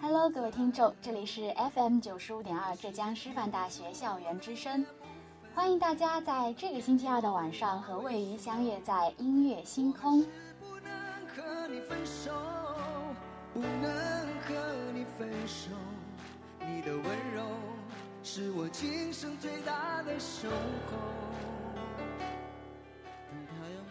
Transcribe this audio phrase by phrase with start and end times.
[0.00, 4.84] Hello，各位听众，这里是 FM 九十五点二浙江师范大学校园之声，
[5.54, 10.22] 欢迎大家在这个星期二的晚上和魏鱼相约在音乐星空。
[10.60, 10.92] 不能
[11.28, 12.30] 和你分手，
[13.52, 13.90] 不能
[14.42, 14.54] 和
[14.92, 15.70] 你分手，
[16.60, 17.42] 你的温柔
[18.22, 20.96] 是我今生最大的守候。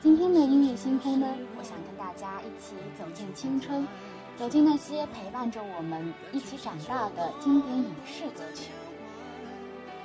[0.02, 1.28] 今天的音乐星空呢，
[1.58, 3.88] 我想跟大家一起走进青春。
[4.38, 8.69] 走进那些陪伴着我们一起长大的经典影视歌曲。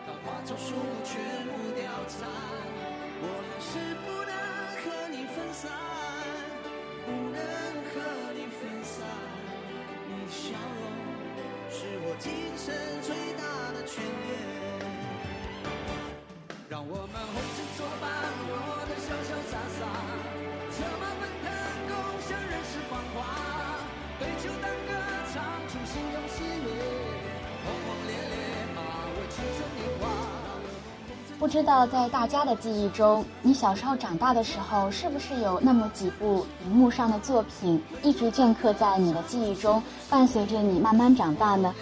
[0.07, 1.21] 当花草树木全
[1.51, 2.29] 部凋残，
[3.21, 3.69] 我还是
[4.01, 4.33] 不能
[4.81, 5.69] 和你分散，
[7.05, 7.37] 不能
[7.91, 7.99] 和
[8.33, 9.03] 你分散。
[10.09, 10.81] 你的笑容
[11.69, 12.71] 是我今生
[13.03, 13.43] 最大
[13.75, 14.31] 的眷恋。
[16.69, 18.09] 让我们红尘作伴，
[18.47, 18.49] 活
[18.87, 19.85] 得潇潇洒洒，
[20.71, 21.51] 策马奔腾，
[21.91, 21.93] 共
[22.23, 23.60] 享人世繁华。
[31.39, 41.75] 不知道在大家的记忆中，你小时候长大的时候，是不是有那么几部荧幕上的作品一直镌刻在你的记忆中，伴随着你慢慢长大呢？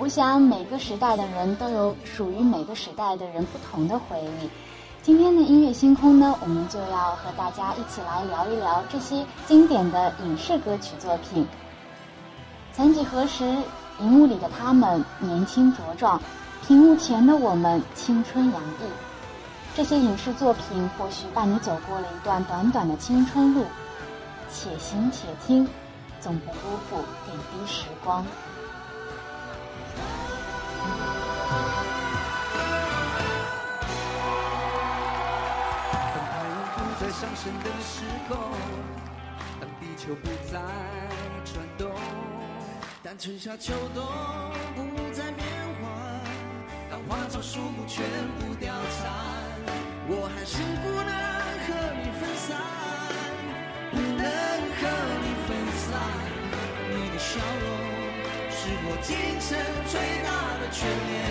[0.00, 4.50] 我想每个时代的人都有属于每个时代的人不同的回忆。
[5.00, 11.46] 今天的音乐星空呢，我们就要和大家一起来聊一聊这些经典的影视歌曲作品。
[12.76, 13.44] 曾几何时，
[14.00, 16.20] 荧幕里的他们年轻茁壮，
[16.66, 18.90] 屏幕前的我们青春洋溢。
[19.76, 23.64] 这些影视作品或许伴你走过了一段短短的青春路，
[24.52, 25.68] 且行且听，
[26.20, 28.26] 总不辜负点滴时光。
[36.12, 38.36] 当太阳不再上升的时候，
[39.60, 40.60] 当地球不再
[41.44, 42.33] 转动。
[43.16, 44.04] 但春夏秋冬
[44.74, 44.80] 不
[45.12, 45.46] 再变
[45.78, 45.88] 换，
[46.90, 48.04] 当花草树木全
[48.40, 49.06] 部凋残，
[50.08, 51.14] 我还是不能
[51.62, 51.68] 和
[52.02, 52.58] 你分散，
[53.92, 54.82] 不能和
[55.22, 55.94] 你分散。
[56.90, 57.64] 你的笑容
[58.50, 59.54] 是我今生
[59.86, 59.94] 最
[60.24, 61.22] 大的眷恋。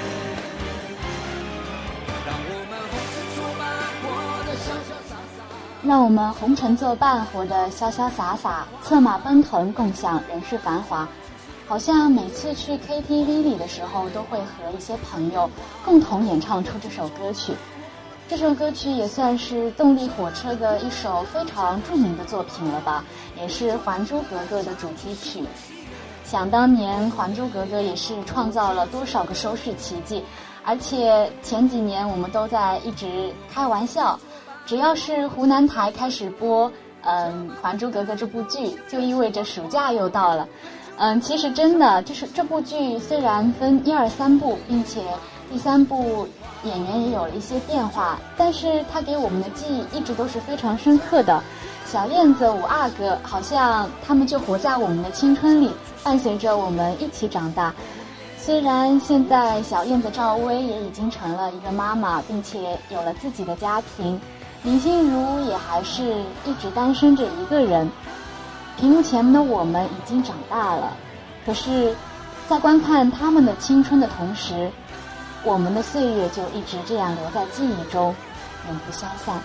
[2.25, 3.61] 让我们红尘作伴，
[3.99, 4.07] 活
[4.47, 5.43] 得潇潇洒洒。
[5.83, 11.05] 让我们红尘作伴，活得潇潇洒洒，策马奔腾，共享人世繁华。
[11.67, 15.49] 好像每次去 KTV 里的时候，都会和一些朋友
[15.83, 17.53] 共同演唱出这首歌曲。
[18.29, 23.03] 这首歌曲也算是动力火车的一首非常著名的作品了吧，
[23.39, 25.43] 也是《还珠格格》的主题曲。
[26.23, 30.23] 想当年，《还珠格格》也是创造了多少个收视奇迹，
[30.63, 34.19] 而且前几年我们都在一直开玩笑，
[34.65, 36.69] 只要是湖南台开始播
[37.01, 40.47] 《嗯还珠格格》这部剧，就意味着暑假又到了。
[40.97, 45.01] 嗯，其实真的就是这部剧虽然分一二三部，并且
[45.51, 46.27] 第三部
[46.63, 51.41] 演员也有了一些变化，但是它给我们的记忆一直都是非常深刻的。
[51.85, 55.71] 小燕子、五阿哥，好像他们就活在我们的青春里，
[56.03, 57.73] 伴随着我们一起长大。
[58.37, 64.19] 虽然现在小燕子赵薇也已经成了一个妈妈，并且有了自己的家庭，
[64.63, 66.03] 林心如也还是
[66.45, 67.89] 一直单身着一个人。
[68.77, 70.91] 屏幕前的我们已经长大了，
[71.45, 71.95] 可是，
[72.47, 74.71] 在观看他们的青春的同时，
[75.43, 78.13] 我们的岁月就一直这样留在记忆中，
[78.67, 79.41] 永不消散。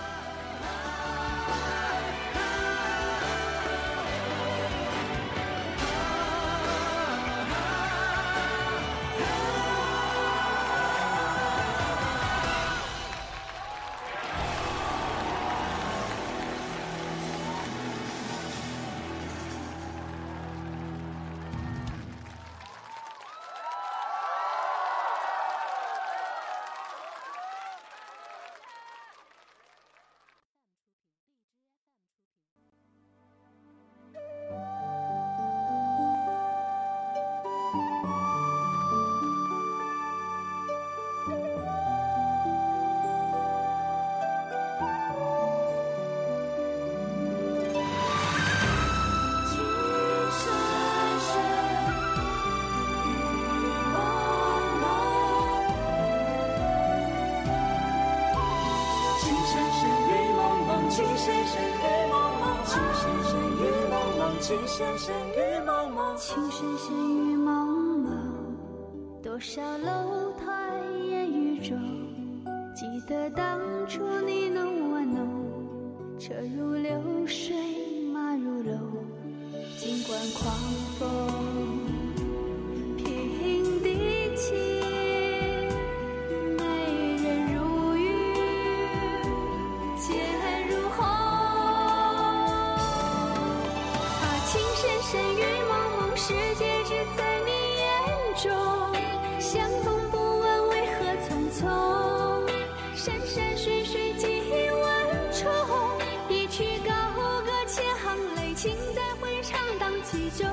[109.49, 110.47] 唱荡起中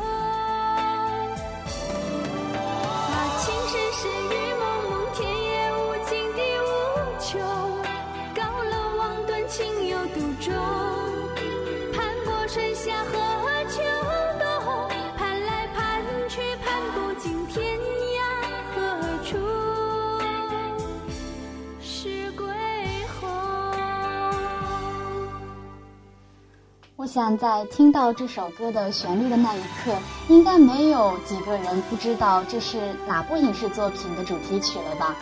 [27.17, 29.91] 想在听到这首歌的旋律的那一刻，
[30.29, 35.17] 应该没有几个人不知道这是哪部影视作品的主题曲了吧？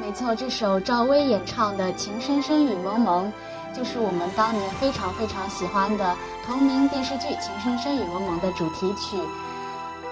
[0.00, 3.32] 没错，这首赵薇演唱的《情深深雨蒙蒙》，
[3.76, 6.12] 就是我们当年非常非常喜欢的
[6.44, 9.16] 同名电视剧《情深深雨蒙蒙》的主题曲。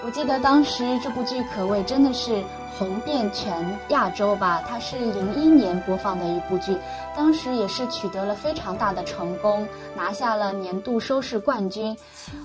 [0.05, 2.41] 我记得当时这部剧可谓真的是。
[2.77, 6.77] 红遍全亚洲吧，它是零一年播放的一部剧，
[7.15, 11.95] 当时也是取得了非常大的成功，拿下了年度收视冠军。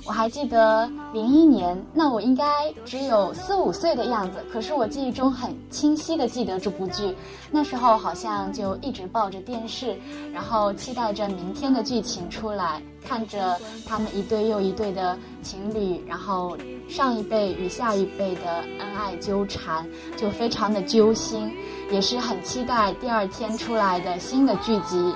[0.07, 7.15] 我还记得零一年，那我应该只有四五岁的样子，可是我记忆中很清晰的记得这部剧。
[7.51, 9.99] 那时候好像就一直抱着电视，
[10.33, 16.57] 然后期待着明天的剧情出来，看着他们一对又一对的情侣，然后
[16.89, 19.87] 上一辈与下一辈的恩爱纠缠。
[20.23, 21.53] 就非常的揪心，
[21.91, 25.13] 也是很期待第二天出来的新的剧集。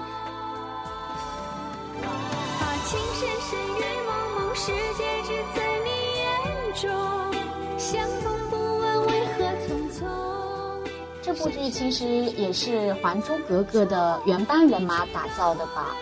[11.23, 12.71] 这部剧其实也是
[13.01, 15.95] 《还珠格格》的原班人马打造的吧？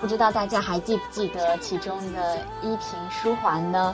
[0.00, 3.92] 不知道大家还记不记得其中的依萍、书桓呢？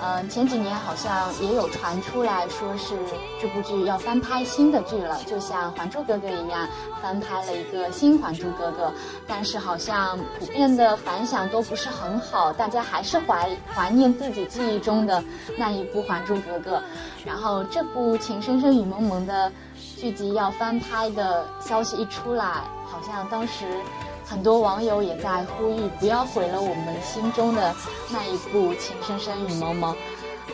[0.00, 2.94] 嗯，前几年好像也有传出来说是
[3.42, 6.68] 这部剧要翻拍新的剧了，就像《还珠格格》一样
[7.02, 8.86] 翻拍了一个新《还珠格格》，
[9.26, 15.22] 但是好像普遍的反响都不是很好，大家还是怀怀念自己记忆中的
[15.56, 16.76] 那一部《还珠格格》。
[17.24, 19.50] 然后这部《情深深雨蒙蒙》的
[19.96, 22.44] 剧集要翻拍的消息一出来，
[22.86, 23.64] 好像当时。
[24.28, 27.74] 很多网友也在呼吁，不要毁了我们心中的
[28.10, 29.94] 那一部《情深深雨蒙蒙》。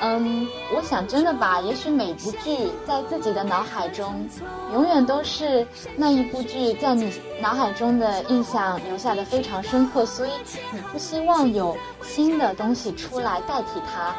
[0.01, 4.29] 嗯，我想真的吧，也许每部剧在自己的脑海中，
[4.73, 5.67] 永远都是
[5.97, 10.31] 那一部剧在你脑海中的印象留下的非常深刻，所以
[10.73, 14.15] 你不希望有新的东西出来代替它，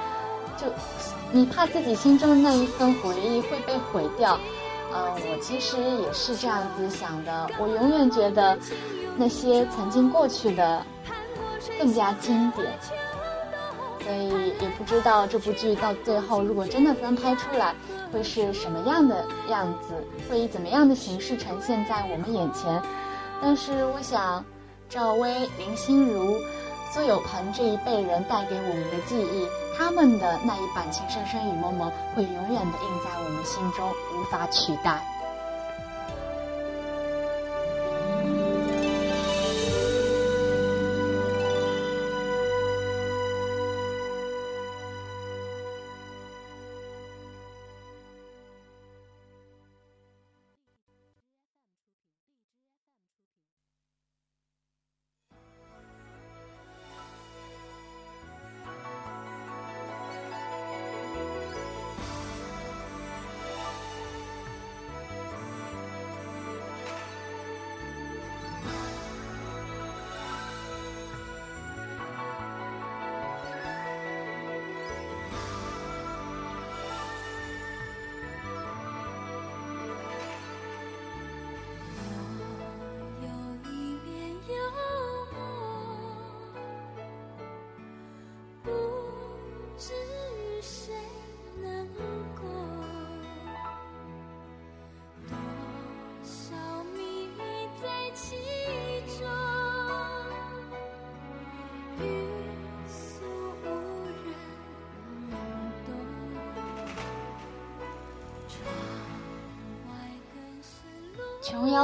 [0.58, 0.72] 就
[1.32, 4.38] 你怕自己心中的那一份回忆会被毁掉。
[4.94, 8.58] 嗯，我其实也是这样子想的，我永远觉得。
[9.18, 10.86] 那些曾经过去的，
[11.80, 12.68] 更加经典。
[14.04, 17.74] 所以也不知道这部剧到最后如果真的翻拍出来，
[18.14, 19.96] 会是什么样的样子，
[20.30, 22.80] 会以怎么样的形式呈现在我们眼前。
[23.42, 24.46] 但是我想，
[24.88, 26.38] 赵薇、林心如、
[26.94, 35.15] 苏有朋这一辈人带给我们的记忆，他们的那一版《情深深雨蒙蒙》会永远的印在我们心中，无法取代。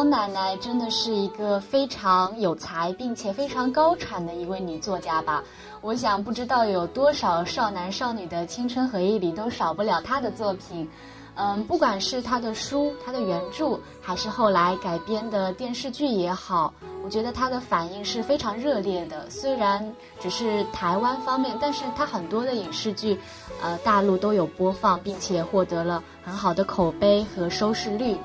[0.02, 5.44] 琼瑶奶奶真的是一个非常有才并且非常高产的一位女作家吧？
[5.80, 10.90] 我想不知道有多少少男少女的青春回忆里都少不了她的作品。
[11.36, 19.30] 嗯，不管是她的书、她的原著，还是后来改编的电视剧也好，我觉得她的反应是非常热烈的。
[19.30, 19.88] 虽然
[20.20, 23.20] 只是台湾方面，但是她很多的影视剧，
[23.62, 28.18] 呃，大陆都有播放，并且获得了很好的口碑和收视率。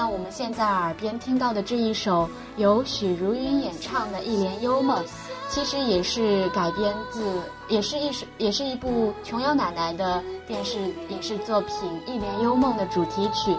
[0.00, 2.26] 那我们现在耳边听到的这一首
[2.56, 5.04] 由许茹芸演唱的《一帘幽梦》，
[5.50, 7.22] 其实也是改编自，
[7.68, 10.78] 也是一首，也是一部琼瑶奶奶的电视
[11.10, 11.76] 影视作品
[12.10, 13.54] 《一帘幽梦》的主题曲。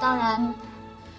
[0.00, 0.52] 当然，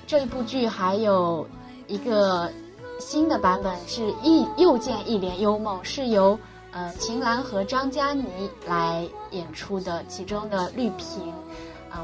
[0.06, 1.48] 这一部剧还有
[1.88, 2.52] 一个
[3.00, 6.38] 新的版本是《一又见一帘幽梦》，是由。
[6.74, 8.26] 呃，秦岚和张嘉倪
[8.68, 11.32] 来演出的其中的绿萍，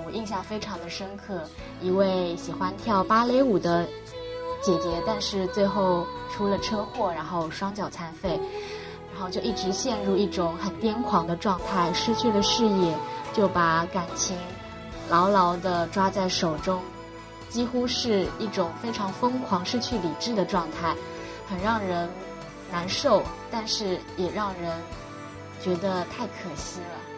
[0.05, 1.41] 我印象非常的深刻。
[1.81, 3.87] 一位喜欢跳芭蕾舞的
[4.61, 8.39] 姐姐，但是最后出了车祸，然后双脚残废，
[9.13, 12.95] 然后就一直陷入一种很癫狂的状态，失去了视野，
[13.33, 14.37] 就把感情
[15.09, 16.81] 牢牢的抓在手中，
[17.49, 20.95] 几乎是一种非常疯狂、失去理智的状态，
[21.49, 22.09] 很让人。
[22.73, 23.21] 难受，
[23.51, 24.71] 但是也让人
[25.61, 27.10] 觉得太可惜了。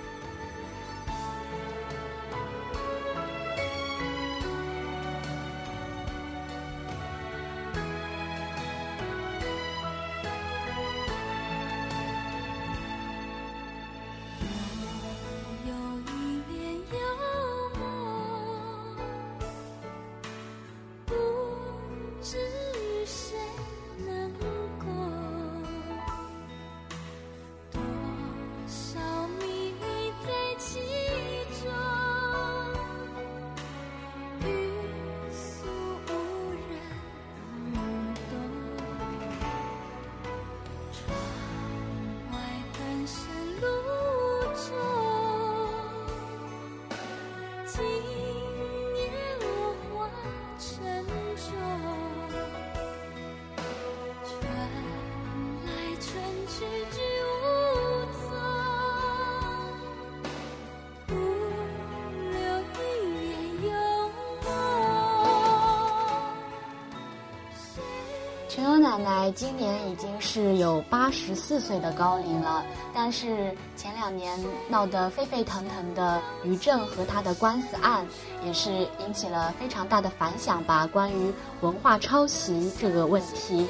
[69.31, 72.63] 今年已经是有八十四岁的高龄了，
[72.93, 74.39] 但是前两年
[74.69, 78.05] 闹得沸沸腾腾的于正和他的官司案，
[78.45, 80.87] 也是引起了非常大的反响吧。
[80.87, 83.67] 关于文化抄袭这个问题，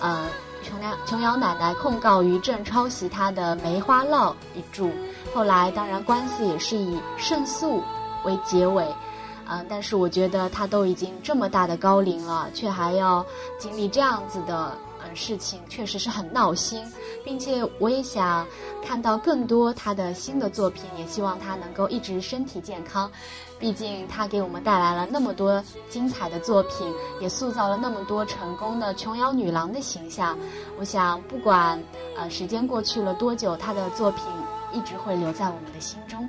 [0.00, 0.26] 呃，
[0.62, 4.90] 琼瑶琼瑶奶奶控告于正抄袭她的《梅花烙》一著，
[5.34, 7.82] 后来当然官司也是以胜诉
[8.24, 8.86] 为结尾。
[9.48, 13.24] 嗯，但是我觉得他都已经这么大的高龄了，却还要
[13.60, 14.72] 经历这样子的
[15.16, 16.84] 事情，确实是很闹心，
[17.24, 18.46] 并且我也想
[18.84, 23.10] 看到更多他的新的作品，也希望他能够一直身体健康。
[23.58, 30.38] 毕竟他给我们带来了那么多精彩的作品，也塑造了那么多成功的琼瑶女郎的形象。
[30.78, 31.82] 我想，不管
[32.18, 34.22] 呃时间过去了多久，他的作品
[34.72, 36.28] 一直会留在我们的心中。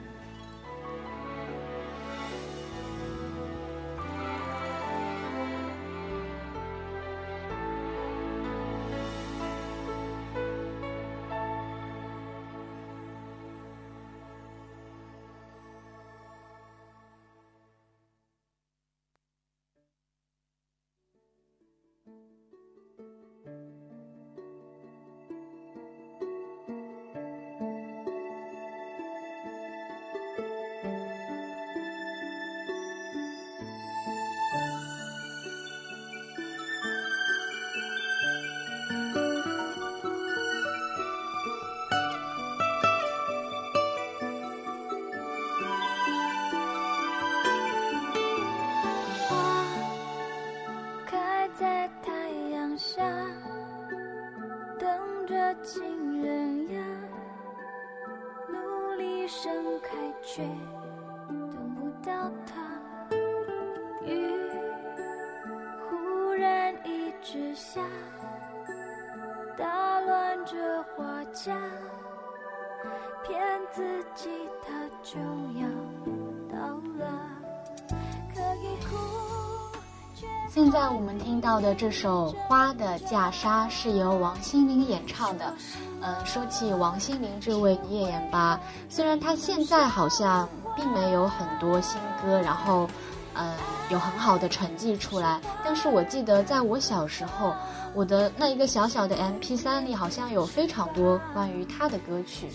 [80.50, 85.54] 现在我们听到的这首《花的嫁纱》是由王心凌演唱的。
[86.02, 88.60] 嗯，说起王心凌这位女演员吧，
[88.90, 92.88] 虽然她现在好像并没有很多新歌，然后，
[93.34, 93.52] 嗯，
[93.90, 97.54] 有很好的成绩出来，但是我记得在我小时候，
[97.94, 102.48] 我的那一个小小的 MP3 里好像有非常多关于她的歌曲。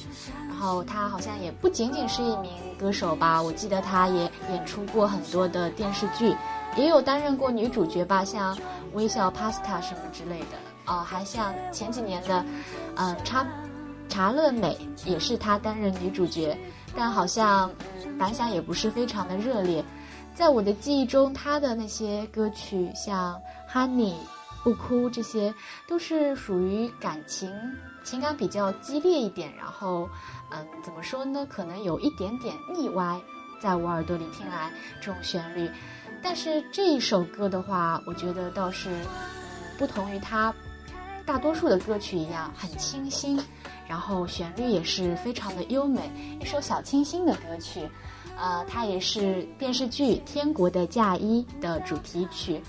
[0.49, 6.37] 然后她好像也不仅仅是一名歌手吧，我记得她也演出过很多的电视剧，
[6.77, 8.55] 也有担任过女主角吧，像
[8.93, 10.59] 《微笑 Pasta》什么之类的。
[10.85, 12.45] 哦，还像前几年的，
[12.97, 13.47] 呃，查
[14.09, 14.77] 查乐美
[15.07, 16.59] 也是她担任女主角，
[16.95, 17.71] 但好像
[18.19, 19.83] 反响也不是非常的热烈。
[20.35, 23.41] 在我的记忆中，他的那些歌曲像
[23.73, 24.13] 《Honey》、
[24.65, 25.55] 《不哭》这些，
[25.87, 27.53] 都是属于感情
[28.03, 30.09] 情感比较激烈一点，然后，
[30.51, 31.47] 嗯，怎么说呢？
[31.49, 33.21] 可能有一点点腻歪，
[33.61, 35.71] 在我耳朵里听来这种旋律。
[36.23, 38.91] 但是这一首歌的话，我觉得倒是
[39.79, 40.53] 不同于他。
[41.25, 43.41] 大多数的歌曲一样很清新，
[43.87, 47.89] 然后旋律也是非常的优美，一首小清新的歌曲，
[48.43, 52.61] 呃，它也是电视剧《天国的嫁衣》的主题曲。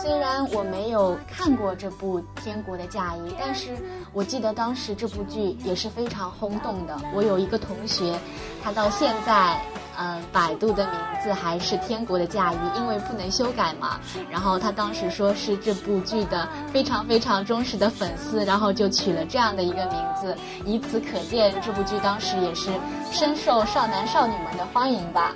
[0.00, 3.76] 虽然我没有看过这部《天国的嫁衣》，但是
[4.12, 6.96] 我记得当时这部剧也是非常轰动的。
[7.12, 8.18] 我有一个同学，
[8.62, 9.60] 他到现在。
[10.00, 13.98] 嗯，百度的名字还是《天国的嫁衣》，因为不能修改嘛。
[14.30, 20.36] 然后他当时说是这部剧的非常非常忠实的粉丝，然后就取了这样的一个名字。
[20.64, 22.70] 以此可见，这部剧当时也是
[23.10, 25.34] 深受少男少女们的欢迎吧。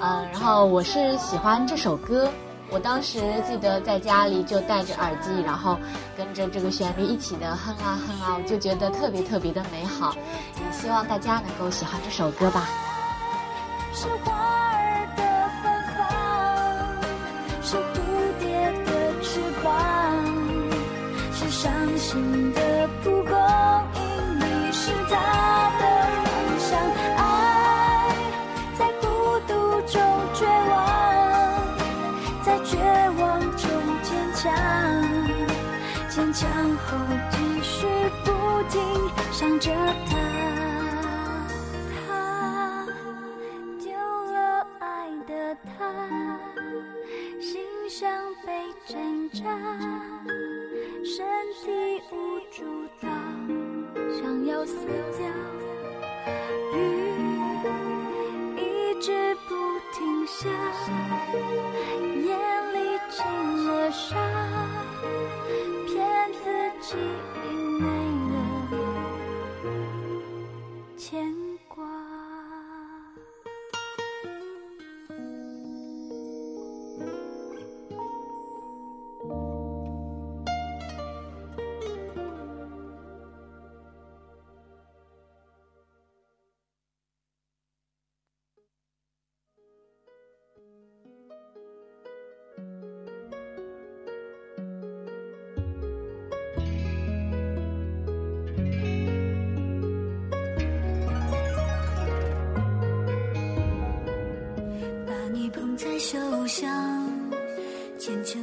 [0.00, 2.28] 嗯，然后我是喜欢这首歌，
[2.72, 5.78] 我当时记得在家里就戴着耳机，然后
[6.16, 10.16] 跟着这个旋律一起的哼啊哼啊，我就觉得特别特别的美好。
[10.56, 12.66] 也希望大家能够喜欢这首歌吧。
[13.92, 15.22] 是花儿的
[15.60, 16.00] 芬芳，
[17.62, 17.82] 是蝴
[18.40, 19.70] 蝶的翅膀，
[21.34, 22.61] 是伤心的
[39.62, 39.70] 着
[40.10, 40.16] 他，
[41.94, 42.84] 他
[43.78, 43.92] 丢
[44.32, 45.78] 了爱的他，
[47.40, 48.10] 心像
[48.44, 48.50] 被
[48.84, 49.44] 针扎，
[51.04, 51.24] 身
[51.62, 52.64] 体无助
[53.00, 53.08] 到
[54.20, 54.74] 想要死
[55.16, 55.28] 掉。
[56.74, 56.76] 雨
[58.56, 59.54] 一直不
[59.92, 60.50] 停下，
[62.16, 62.36] 眼
[62.74, 63.22] 里进
[63.68, 64.16] 了沙，
[65.86, 66.96] 骗自己
[67.78, 68.21] 没。
[71.02, 71.51] 牵
[106.02, 108.41] 捧在手上，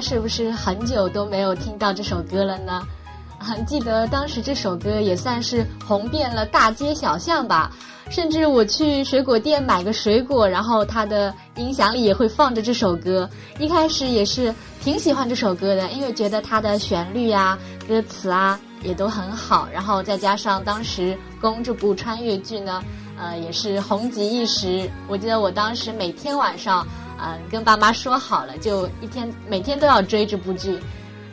[0.00, 2.82] 是不是很久都没有听到这首歌了呢？
[3.38, 7.70] 很 记得当时这首歌也算是红遍了大街小巷吧，
[8.10, 13.28] 甚至我去水果店买个水果，然后它的音响里也会放着这首歌。
[13.58, 22.82] 一开始也是挺喜欢这首歌的，因为觉得它的旋律啊、歌词啊也都很好，然后再加上当时《宫》这部穿越剧呢，
[23.18, 24.90] 呃，也是红极一时。
[25.08, 26.86] 我记得我当时每天晚上。
[27.20, 30.78] 嗯，跟爸妈说好了，就一天每天都要追这部剧。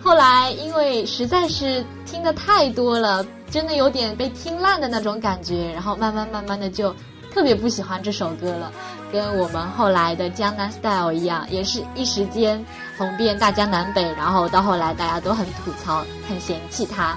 [0.01, 6.93] 后来因为实在是听的太多了，真的有点被听烂的那种感觉，然后慢慢慢慢的就
[7.33, 8.71] 特别不喜欢这首歌了。
[9.11, 12.63] 跟我们后来的《江南 Style》一样，也是一时间
[12.97, 17.15] 红遍大江南北，然后到后来大家都很吐槽、很嫌弃它。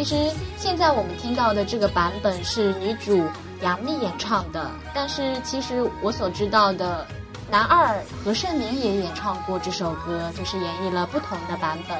[0.00, 3.22] 其实现在我们听到的这个版本是女主
[3.60, 7.06] 杨幂演唱的，但是其实我所知道的，
[7.50, 11.98] 男二何晟铭也演唱过这首歌，就是演绎了不同的版本。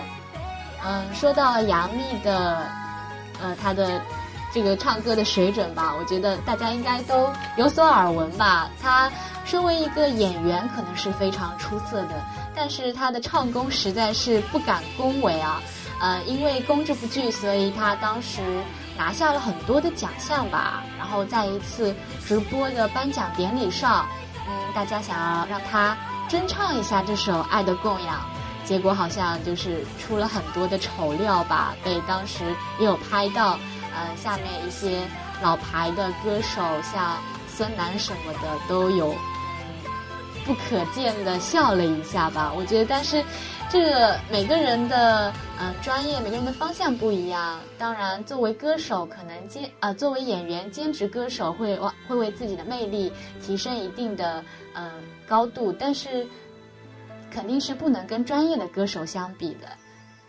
[0.83, 2.67] 嗯，说到杨幂的，
[3.39, 4.01] 呃，她的
[4.51, 8.71] 这个唱歌的水准吧，我觉得大家应该都有所耳闻吧。
[8.81, 9.13] 她
[9.45, 12.15] 身为一个演员，可能是非常出色的，
[12.57, 15.61] 但是她的唱功实在是不敢恭维啊。
[16.01, 18.41] 呃，因为《宫》这部剧，所以他当时
[18.97, 20.83] 拿下了很多的奖项吧。
[20.99, 21.95] 然后在一次
[22.27, 24.07] 直播的颁奖典礼上，
[24.49, 25.95] 嗯，大家想要让他
[26.27, 28.17] 真唱一下这首《爱的供养》，
[28.69, 32.45] 结果好像就是出了很多的丑料吧，被当时
[32.79, 33.59] 也有拍到。
[33.93, 35.03] 呃，下面一些
[35.43, 39.15] 老牌的歌手，像孙楠什么的，都有
[40.47, 42.53] 不可见的笑了一下吧。
[42.57, 43.23] 我觉得，但是。
[43.71, 47.61] 这个每个人的呃专业，每个人的方向不一样。
[47.79, 51.79] 当然，作为歌手，可能兼呃作为演员兼职歌手会
[52.09, 54.91] 会为自己的魅力提升一定的嗯
[55.25, 56.27] 高度，但是
[57.31, 59.69] 肯定是不能跟专业的歌手相比的。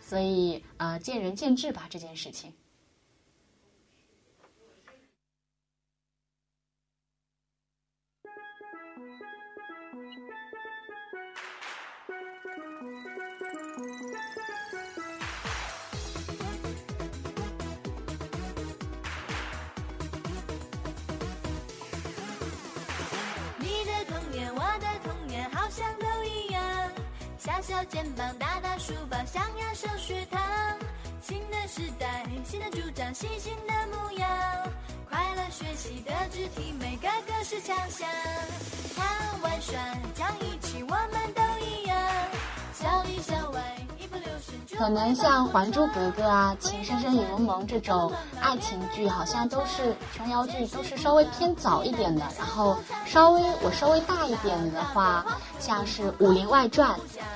[0.00, 2.52] 所以呃见仁见智吧，这件事情。
[25.74, 26.62] 像都一样
[27.38, 30.38] 小小肩膀，大大书包，想要上学堂。
[31.22, 34.28] 新的时代，新的主张，新新的模样。
[35.08, 38.06] 快乐学习的肢体，每个个是强项。
[38.94, 39.02] 他
[39.42, 39.74] 玩耍，
[40.14, 41.98] 讲义气，我们都一样。
[42.74, 43.62] 小里小外。
[44.76, 52.22] 可能像《还珠格格》啊，《情深深雨蒙蒙》这种爱情剧，好像都是琼瑶剧，都是稍微偏早一点的。
[52.38, 55.24] 然后稍微我稍微大一点的话，
[55.60, 56.90] 像是《武林外传》，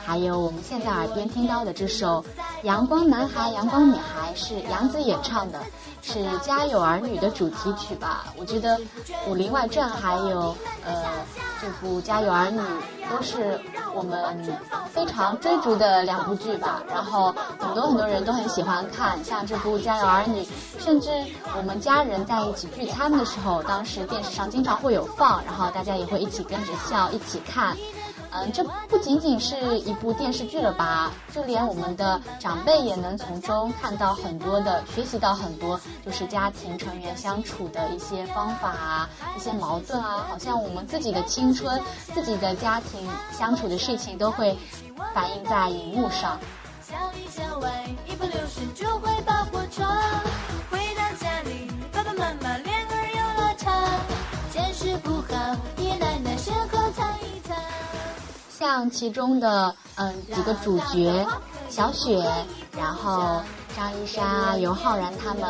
[0.05, 2.25] 还有我们现在耳边听到的这首
[2.62, 5.61] 《阳光男孩阳光女孩》，是杨紫演唱的，
[6.03, 8.27] 是《家有儿女》的主题曲吧？
[8.37, 8.77] 我觉得
[9.29, 11.03] 《武林外传》还有呃
[11.61, 12.61] 这部《家有儿女》
[13.11, 13.61] 都是
[13.95, 14.59] 我们
[14.92, 16.83] 非常追逐的两部剧吧。
[16.88, 17.35] 然后。
[17.59, 20.42] 很多很多人都很喜欢看，像这部《家有儿女》，
[20.79, 21.11] 甚至
[21.55, 27.77] 我们家人在一起聚餐的时候，当时电视上经常会有放，然后大家也会一起跟着笑，一起看。
[28.31, 31.12] 嗯，这不仅仅是一部电视剧了吧？
[31.35, 41.81] 就连我们的长辈也能从中看到很多的，学习到很多，就是家庭成员相处的一些方法啊，一些矛盾啊，好像我们自己的青春、
[42.15, 44.57] 自己的家庭相处的事情都会
[45.15, 46.39] 反映在荧幕上。
[46.83, 47.71] 小里小外，
[48.07, 49.89] 一不留神就会把火闯。
[58.66, 61.24] 像其中的嗯几个主角，
[61.68, 62.20] 小雪，
[62.76, 63.40] 然后。
[63.77, 65.45] 张一山啊，尤浩然他们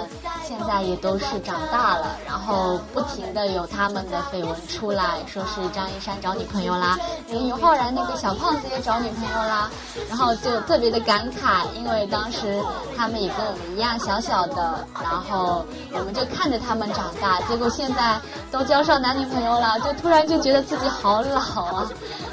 [0.45, 9.71] 现在也都是长大了，然后不停的有他们的绯闻出来，说是张一山找女朋友啦，连尤浩然那个小胖子也找女朋友啦，
[10.09, 12.61] 然后就特别的感慨，因为当时
[12.97, 21.89] 他们也跟我们一样小小的，然后我们就看着他们长大，结果现在都交上男女朋友了，就突然就觉得自己好老啊，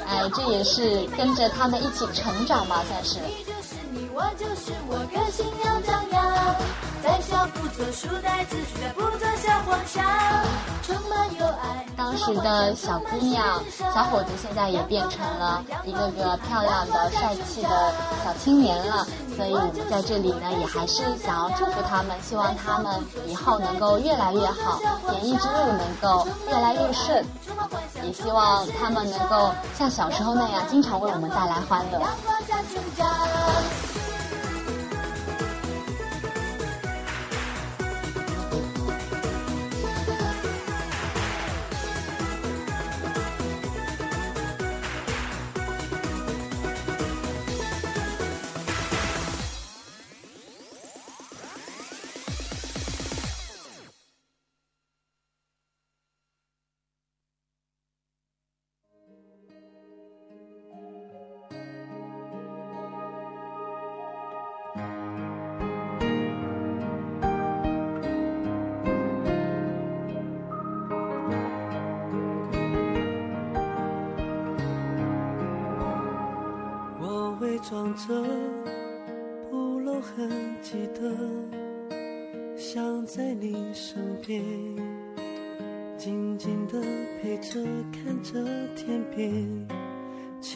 [0.08, 3.20] 哎，这也是跟着他们一起成长吧，算是。
[4.16, 6.56] 我就是我，个性要张扬，
[7.04, 10.02] 在小不做书呆子，在不做小皇上，
[10.82, 11.84] 充满有爱。
[11.94, 13.62] 当时的小姑娘、
[13.94, 17.92] 小伙子，现在也变成了一个个漂亮的、帅气的
[18.24, 19.06] 小青年了。
[19.36, 24.80] 所以我们在这里呢，也还是想要祝福他们，希望他们以后能够越来越好，
[25.12, 27.22] 演艺之路能够越来越顺，
[28.02, 32.00] 也希望他们能够像小时候那样，经常为我们带来欢乐。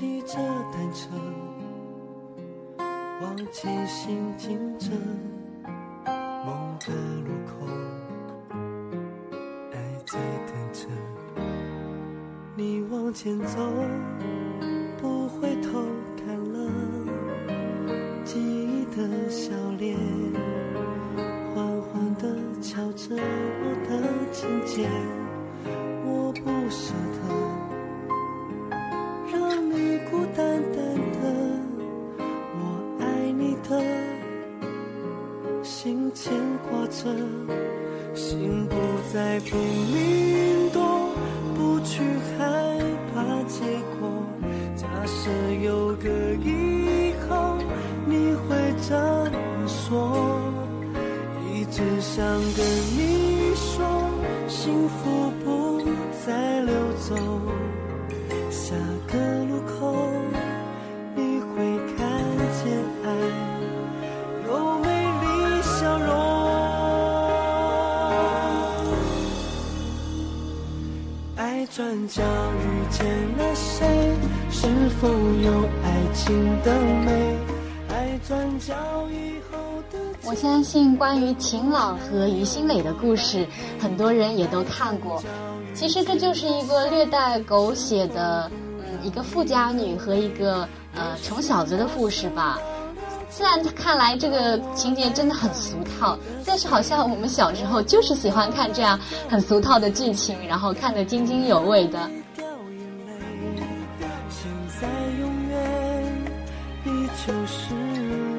[0.08, 0.38] 骑着
[0.72, 1.10] 单车，
[3.20, 4.90] 往前行进着，
[6.46, 6.94] 某个
[7.26, 7.66] 路口，
[9.70, 10.88] 爱在等着
[12.56, 13.60] 你往前走，
[81.18, 83.44] 关于晴朗和于心磊的故事，
[83.80, 85.20] 很多人也都看过。
[85.74, 92.56] 其实这就是一个略带狗血的，嗯，一个富家女和一个呃穷小子的故事吧。
[93.28, 98.96] 虽然看来这个情节真的很俗套，但是好像我们小时候就是喜欢看这样
[99.28, 101.98] 很俗套的剧情，然后看得津津有味的。
[107.26, 107.74] 就是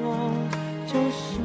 [0.02, 0.32] 我，
[0.88, 1.42] 就是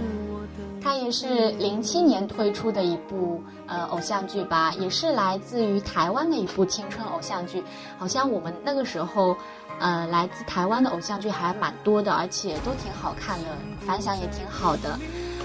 [0.97, 7.63] 也是零七年推出的一部呃偶像剧吧，也是来自于台湾的一部青春偶像剧。
[7.99, 9.37] 好像我们那个时候，
[9.79, 13.47] 呃，来自台湾的偶像剧还蛮多的，而且都挺好看的，
[13.87, 14.99] 反响也挺好的。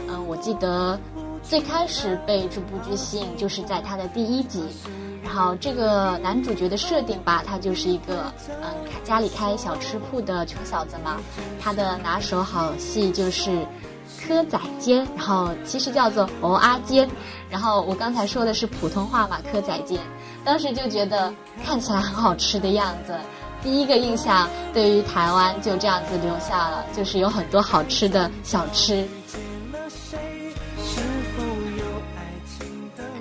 [0.08, 1.00] 嗯，我记得
[1.44, 4.64] 最开始被这部剧吸引，就是在它的第一集。
[5.22, 11.18] 然后这个男主角的设定吧，他就是一个嗯家里开小吃铺的穷小子嘛，
[11.62, 13.66] 他的拿手好戏就是。
[14.30, 17.10] 蚵仔煎，然后其实叫做鹅阿煎，
[17.50, 20.00] 然后我刚才说的是普通话嘛，蚵仔煎，
[20.46, 21.34] 当时就觉得
[21.66, 23.18] 看起来很好吃的样子，
[23.64, 29.04] 第一个印象对于台湾就这样子留下了，就是有很多好吃的小吃。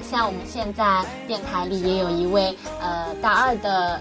[0.03, 3.99] 像我们现在电台里也有一位呃大二的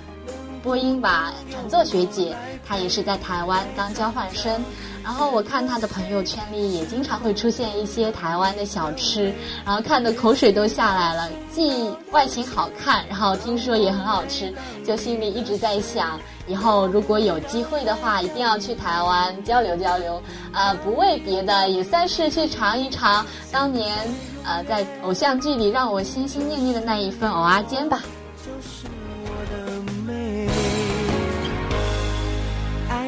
[0.61, 4.61] 播音吧，陈作学姐，她也是在台湾当交换生。
[5.07, 9.33] 然后我看他的朋友圈里也经常会出现一些台湾的小吃，
[9.65, 11.29] 然后看的口水都下来了。
[11.49, 14.53] 既外形好看，然后听说也很好吃，
[14.85, 20.21] 就心里一直在想，以后如果有机会的话，一定要去台湾交流交流。
[20.51, 23.95] 呃，不为别的，也算是去尝一尝当年
[24.43, 28.03] 呃在偶像剧里让我心心念念的那一份蚵仔煎吧
[28.45, 28.85] 就是
[29.23, 29.96] 我的。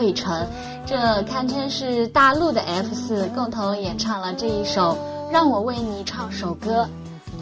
[0.00, 0.48] 子骁、魏晨，
[0.86, 4.96] 这堪称是大陆的 F 四，共同演唱了这一首
[5.30, 6.88] 《让我为你唱首歌》。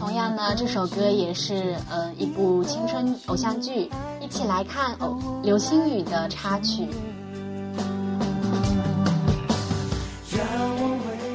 [0.00, 3.88] 同样呢，这首歌也是呃一部青春偶像剧，
[4.20, 6.88] 一起来看偶流星雨的插曲。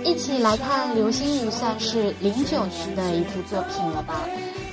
[0.04, 4.14] 一起来看《流星雨》，算是零九年的一部作品了吧？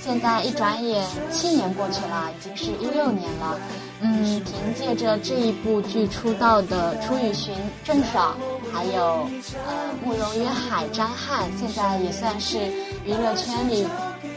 [0.03, 3.59] 现在一转眼七年过去了，已经是一六年了。
[4.03, 8.35] 嗯，凭借着这一部剧出道的楚雨荨、郑爽，
[8.73, 9.29] 还有
[9.67, 12.59] 呃慕容云海、张翰，现在也算是
[13.05, 13.87] 娱乐圈里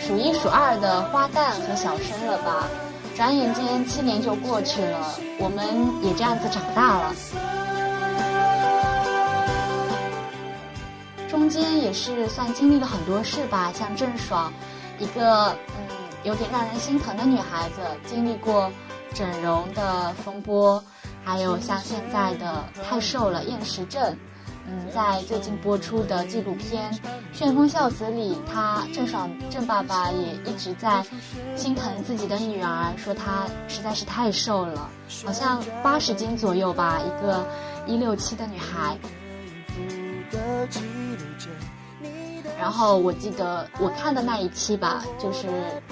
[0.02, 2.68] 数一数二的花旦和小生了吧？
[3.16, 5.66] 转眼间七年就过去了，我们
[6.04, 7.16] 也这样子长大了。
[11.30, 14.52] 中间也是算经历了很多事吧，像郑爽，
[15.00, 18.70] 一个嗯有点让人心疼的女孩子，经历过
[19.14, 20.84] 整容的风波，
[21.24, 24.16] 还有像现在的太瘦了厌食症，
[24.68, 26.92] 嗯，在最近播出的纪录片
[27.32, 31.06] 《旋风孝子》里，他郑爽郑爸爸也一直在
[31.56, 34.90] 心疼自己的女儿，说她实在是太瘦了，
[35.26, 37.46] 好像八十斤左右吧，一个
[37.86, 38.98] 一六七的女孩。
[42.60, 45.50] 然后我记得我看的那一期吧，就是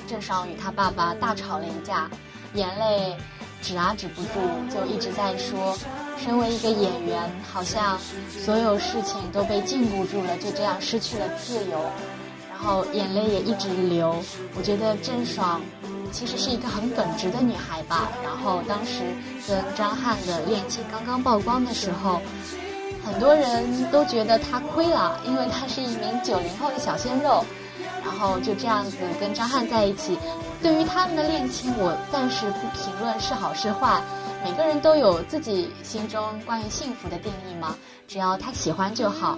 [0.08, 2.10] 郑爽与她爸爸大吵了一架，
[2.54, 3.16] 眼泪
[3.62, 4.30] 止啊止不住，
[4.74, 5.78] 就一直在说，
[6.18, 7.98] 身为一个演员，好像
[8.44, 11.80] 所有事情都被禁锢住了，就这样失去了自由，
[12.50, 14.16] 然后眼泪也一直流。
[14.56, 15.62] 我觉得郑爽
[16.12, 18.12] 其实是一个很耿直的女孩吧。
[18.24, 19.04] 然后当时
[19.48, 22.22] 跟张翰的恋情刚刚曝光的时候。
[23.04, 27.44] 很多人都觉得她亏了，因为她是一名九零后的小鲜肉，
[28.04, 30.18] 然后就这样子跟张翰在一起。
[30.62, 34.02] 对于他们的恋情，我暂时不评论是好是坏，
[34.44, 37.76] 每个人都有自己心中关于幸福的定义嘛，
[38.08, 39.38] 只要他喜欢就好。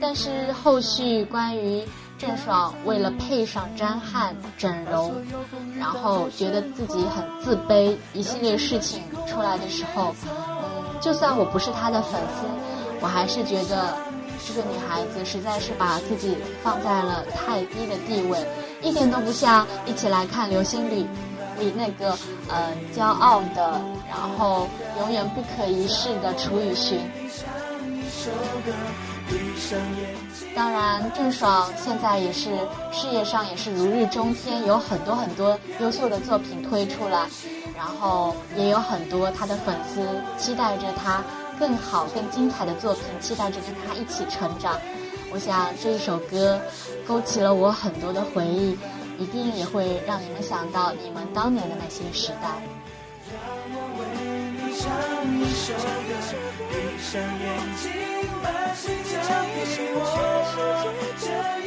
[0.00, 1.84] 但是后续关于
[2.16, 5.14] 郑爽为了配上张翰整容，
[5.78, 12.46] 然后觉得自己很自卑，一系列事情出来的时候，嗯，就算我不是他的粉丝。
[13.02, 13.94] 我还是觉得
[14.46, 18.38] 这个女孩子实在是把自己放在了太低的地位，
[18.82, 21.06] 一点都不像一起来看《流星雨》
[21.60, 22.16] 里那个
[22.48, 24.66] 呃骄傲的，然后
[24.98, 26.98] 永远不可一世的楚雨荨。
[30.56, 32.50] 当然，郑爽现在也是
[32.90, 37.26] 事业上也是如日中天，有很多很多优秀的作品推出来，
[37.76, 40.02] 然后也有很多她的粉丝
[40.36, 41.22] 期待着她
[41.60, 44.80] 更好、更精彩的作品，期待着跟他一起成长。
[45.30, 46.58] 我想这一首歌
[47.06, 48.78] 勾起了我很多的回忆，
[49.18, 52.48] 一定也会让你们想到你们当年的那些时代。
[53.30, 53.38] 让
[53.72, 54.02] 我为
[54.56, 54.90] 你唱
[55.38, 56.10] 一首歌
[56.70, 57.46] 闭上眼
[57.76, 57.84] 睛，
[58.42, 59.60] 把心交给
[59.94, 60.00] 我，
[61.20, 61.28] 这
[61.60, 61.64] 一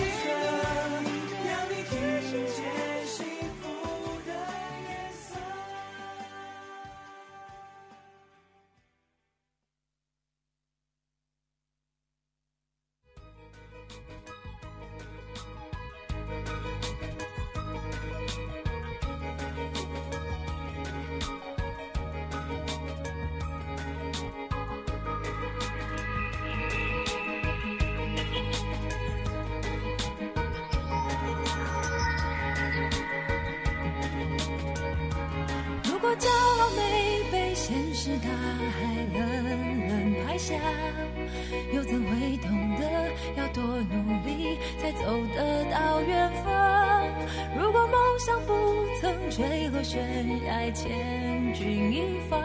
[49.43, 49.99] 坠落悬
[50.45, 52.37] 崖，千钧一发，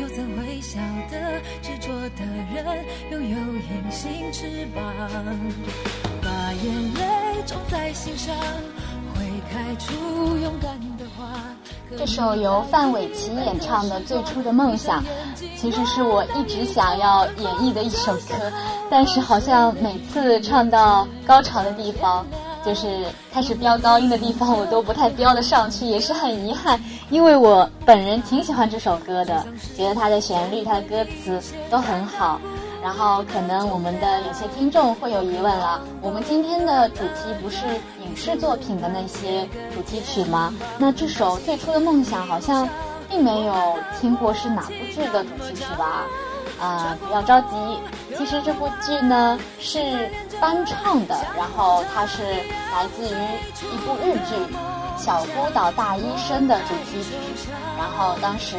[0.00, 4.82] 又怎会晓得执着的人拥有隐形翅膀？
[6.20, 8.34] 把眼泪种在心上，
[9.14, 9.94] 会开出
[10.38, 11.38] 勇敢的花。
[11.96, 15.00] 这首由范玮琪演唱的《最初的梦想》，
[15.56, 18.50] 其实是我一直想要演绎的一首歌，
[18.90, 22.26] 但是好像每次唱到高潮的地方，
[22.64, 26.78] 就是开始飙高音的地方，我都不太飙得上去，也是很遗憾，
[27.10, 29.44] 因为我本人挺喜欢这首歌的，
[29.76, 31.40] 觉得它的旋律、它的歌词
[31.70, 32.40] 都很好。
[32.82, 37.58] 然后可能我们的有些听众会有疑问了，我们今天的主题不是
[38.04, 40.52] 影视作品的那些主题曲吗？
[40.78, 42.68] 那这首最初的梦想好像
[43.08, 43.54] 并没有
[44.00, 46.06] 听过是哪部剧的主题曲吧？
[46.62, 47.80] 啊，不要着急，
[48.16, 50.08] 其实这部剧呢是
[50.40, 53.16] 翻唱的，然后它是来自于
[53.72, 54.34] 一部日剧
[54.96, 57.16] 《小孤岛大医生》的主题曲，
[57.76, 58.56] 然后当时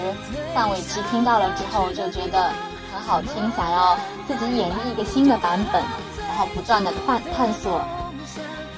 [0.54, 2.52] 范玮琪听到了之后就觉得。
[2.94, 3.98] 很好听，想要
[4.28, 5.82] 自己演绎一个新的版本，
[6.28, 7.82] 然后不断的探探索，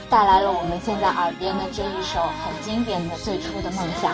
[0.10, 4.14] 带来了我们现在耳边的这一首很经典的《最初的梦想》。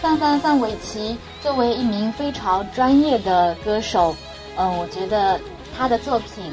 [0.00, 4.16] 范范范玮琪作为一名非常专业的歌手。
[4.56, 5.38] 嗯，我觉得
[5.76, 6.52] 她的作品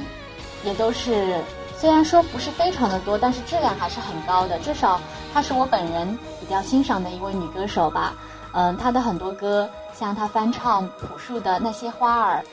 [0.66, 1.42] 也都是，
[1.78, 4.60] 虽然说不是非常的多，但是质量还是很高的。
[4.60, 5.00] 至少
[5.34, 8.16] 她是我本人比较欣赏的一位女歌手吧。
[8.52, 12.44] 嗯，她的很多歌，像她翻唱朴树的那些花儿，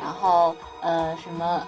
[0.00, 1.62] 然后呃什么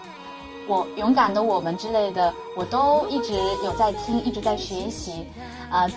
[0.69, 3.35] 我勇敢的我们之类的，我都一直
[3.65, 5.27] 有在听，一直在学习
[5.71, 5.91] 啊。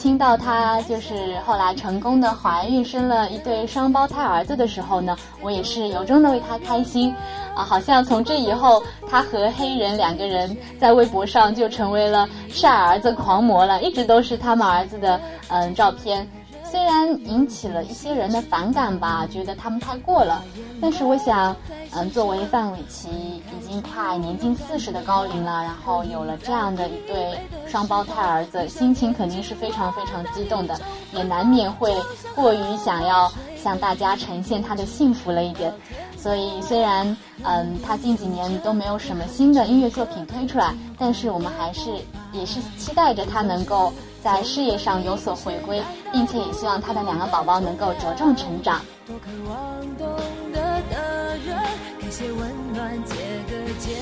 [0.00, 7.14] 听到她就是后来成功的怀孕，生了一对双胞胎儿子的时候呢，我也是由衷的为她开心，
[7.54, 16.26] 啊，好像从这以后，她和黑人两个人在微博上就成为了晒儿子狂魔了，一直都是他们儿子的嗯照片。
[16.70, 20.40] 虽然引起了一些人的反感吧，觉得他们太过了，
[20.80, 21.56] 但是我想，
[21.90, 30.80] 嗯，作为范玮琪已经快年近四十的高龄了，然后有了这样的一对双胞胎儿子，心情肯定是非常非常激动的，
[31.12, 31.92] 也难免会
[32.36, 35.74] 过于想要向大家呈现他的幸福了一点。
[36.16, 41.90] 所以虽然，嗯，他近几年都没有什么新的音乐作品推出来，但是我们还是
[42.32, 43.92] 也是期待着他能够。
[44.22, 48.80] 在事业上有所回归，并且也希望他的两个宝宝能够茁壮成长。
[49.06, 50.06] 多渴望懂
[50.52, 50.60] 得
[50.90, 51.58] 的人，
[51.98, 53.14] 给些温暖，借
[53.48, 53.96] 个肩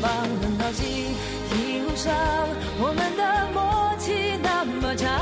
[0.00, 0.10] 膀，
[0.42, 0.86] 很高兴
[1.52, 2.14] 一路上
[2.80, 5.20] 我们的默契那么长，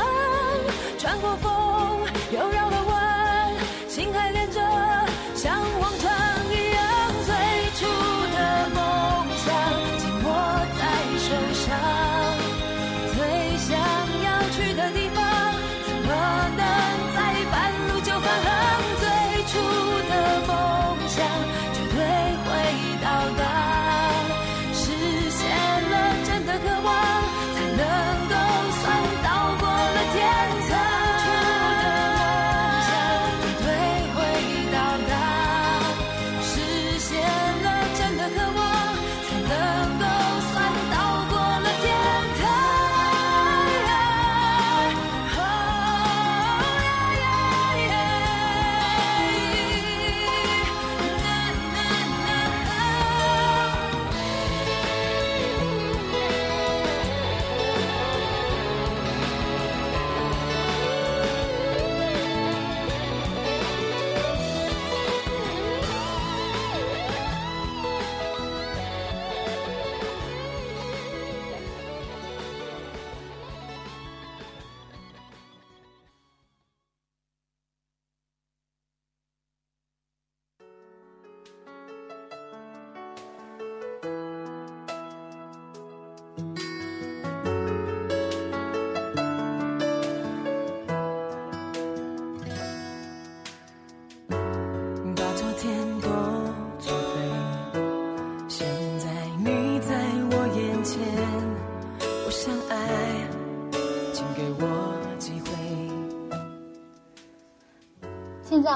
[0.97, 1.53] 穿过风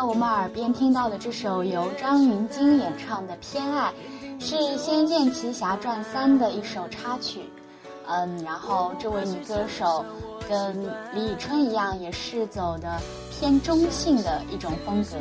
[0.00, 3.92] 在我们耳边听到的这首由张芸京演唱的《偏爱》，
[4.42, 7.42] 是《仙剑奇侠传三》的一首插曲。
[8.06, 10.02] 嗯，然后这位女歌手
[10.48, 12.98] 跟李宇春一样，也是走的
[13.30, 15.18] 偏中性的一种风格。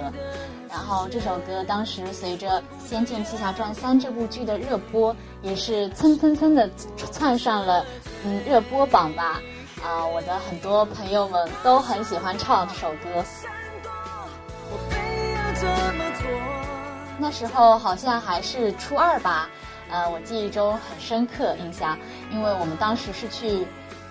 [0.69, 6.69] 然后这首歌当时随着《仙剑奇侠传三》这部剧的热播，也是蹭蹭蹭的
[7.11, 7.85] 窜上了
[8.23, 9.41] 嗯热播榜吧。
[9.83, 13.25] 啊，我的很多朋友们都很喜欢唱这首歌。
[17.17, 19.49] 那时候好像还是初二吧，
[19.91, 21.97] 呃，我记忆中很深刻印象，
[22.31, 23.67] 因为我们当时是去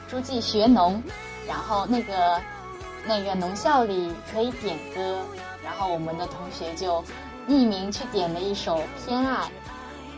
[0.09, 1.03] 诸暨学农，
[1.47, 2.41] 然后那个
[3.07, 5.19] 那个农校里可以点歌，
[5.65, 7.03] 然后我们的同学就
[7.49, 9.45] 匿名去点了一首《偏爱》，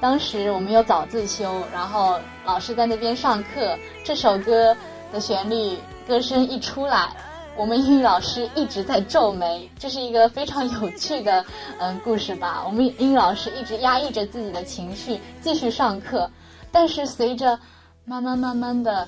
[0.00, 4.76] 当时我们有早自修，然后老师在那边上课，这首歌
[5.12, 7.08] 的旋律歌声一出来。
[7.56, 11.44] 我们英语老师一直在皱眉，这是一个非常有趣的
[11.78, 12.62] 嗯 故事吧。
[12.66, 16.30] 我们英语老师一直压抑着自己的情绪继续上课，
[16.72, 17.58] 但是随着
[18.06, 19.06] 慢慢慢慢的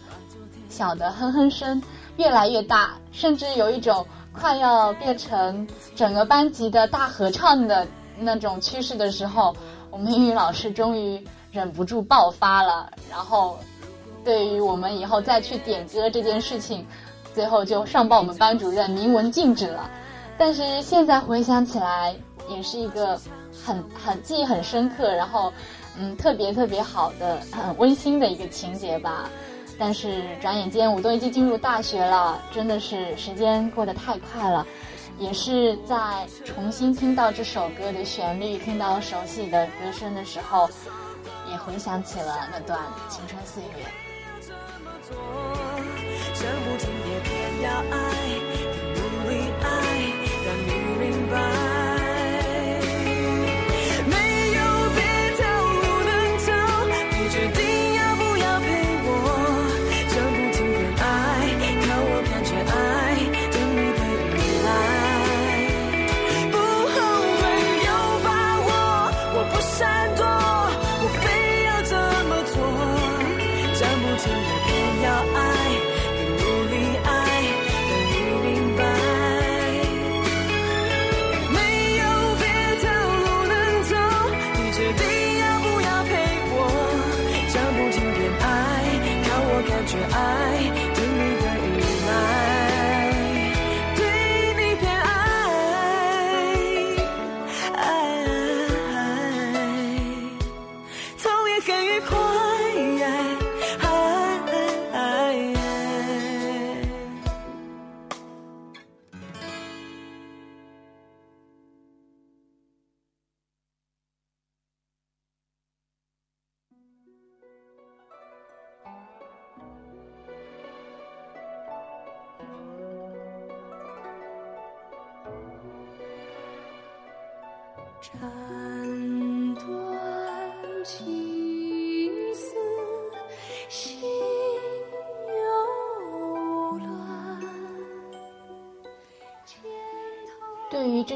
[0.68, 1.82] 小的哼哼声
[2.18, 5.66] 越来越大，甚至有一种快要变成
[5.96, 7.86] 整个班级的大合唱的
[8.18, 9.56] 那种趋势的时候，
[9.90, 12.92] 我们英语老师终于忍不住爆发了。
[13.10, 13.58] 然后，
[14.22, 16.86] 对于我们以后再去点歌这件事情。
[17.34, 19.90] 最后就上报我们班主任，明文禁止了。
[20.38, 22.14] 但是现在回想起来，
[22.48, 23.20] 也是一个
[23.64, 25.52] 很很记忆很深刻，然后
[25.98, 29.30] 嗯特别特别好的很温馨的一个情节吧。
[29.78, 34.66] 但是转眼间我都已经进入大学了，真的是时间过得太快了。
[35.18, 40.68] 也是在重新听到这首歌的旋律，听到熟悉的歌声的时候，
[41.50, 42.78] 也回想起了那段
[43.08, 43.86] 青春岁月。
[47.72, 48.31] 想不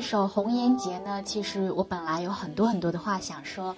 [0.06, 3.74] 首《红颜劫》呢，其实我本来有很多很多的话想说。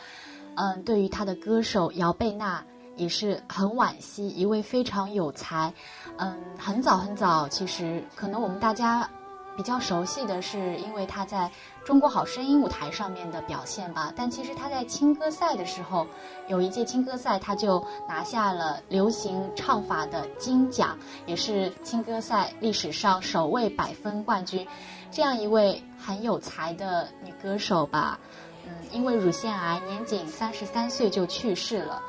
[0.56, 2.62] 嗯，对于他的歌手姚贝娜
[2.96, 5.72] 也是很惋惜，一位非常有才。
[6.18, 9.08] 嗯，很早很早，其实可能我们大家。
[9.56, 11.50] 比较熟悉的是，因为他在
[11.84, 14.12] 中国好声音舞台上面的表现吧。
[14.14, 16.06] 但其实他在青歌赛的时候，
[16.46, 24.64] 有一届青歌赛，他就拿下了流行唱法的金奖，也是青歌赛历史上首位百分冠军。
[25.10, 28.18] 这样一位很有才的女歌手吧，
[28.66, 32.02] 嗯，因为乳腺癌，年仅三十三岁就去世了。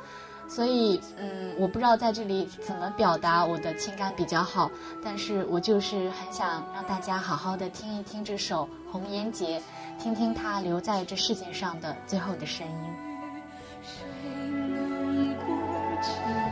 [0.47, 4.69] 所以，嗯，我不知道在这里怎么表达我的情感比较好，
[5.03, 9.61] 但是我就是很想让大家好好的听一听这首《红颜劫》，
[10.01, 12.73] 听听他留在这世界上的最后的声音。
[16.01, 16.48] 火。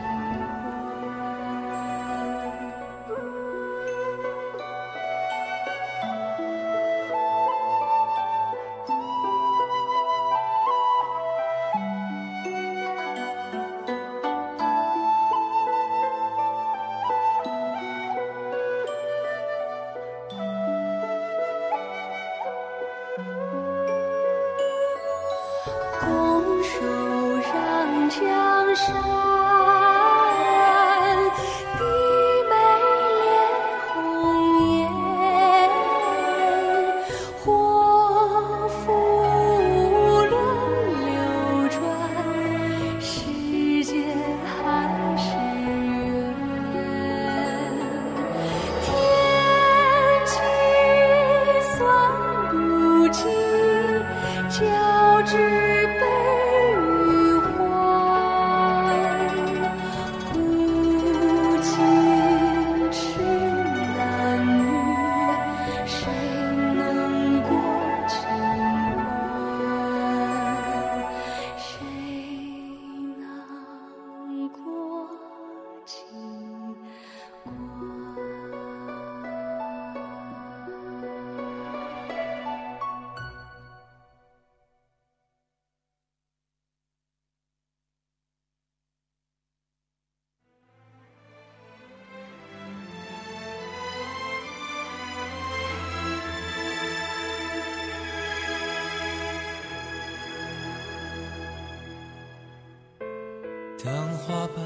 [103.84, 104.64] 当花瓣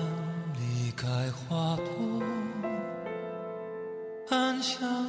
[0.57, 1.85] 离开花朵，
[4.31, 5.07] 暗香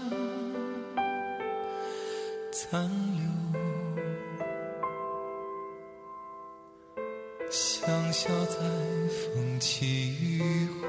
[2.51, 3.23] 残留，
[7.49, 8.57] 香消在
[9.07, 10.87] 风起雨后，